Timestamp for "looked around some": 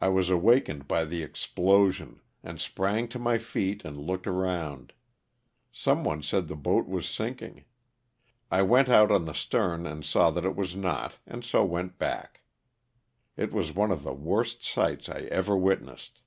3.96-6.02